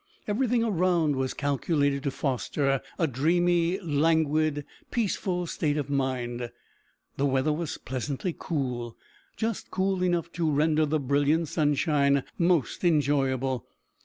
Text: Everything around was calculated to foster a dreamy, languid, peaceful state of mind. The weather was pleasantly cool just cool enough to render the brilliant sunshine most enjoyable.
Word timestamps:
Everything 0.27 0.63
around 0.63 1.15
was 1.15 1.35
calculated 1.35 2.01
to 2.01 2.09
foster 2.09 2.81
a 2.97 3.05
dreamy, 3.05 3.79
languid, 3.81 4.65
peaceful 4.89 5.45
state 5.45 5.77
of 5.77 5.91
mind. 5.91 6.49
The 7.17 7.27
weather 7.27 7.53
was 7.53 7.77
pleasantly 7.77 8.35
cool 8.35 8.97
just 9.37 9.69
cool 9.69 10.01
enough 10.03 10.31
to 10.31 10.49
render 10.49 10.87
the 10.87 10.99
brilliant 10.99 11.49
sunshine 11.49 12.23
most 12.39 12.83
enjoyable. 12.83 13.67